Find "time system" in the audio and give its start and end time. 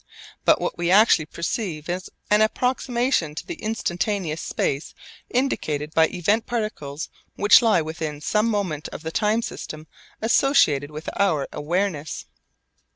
9.11-9.85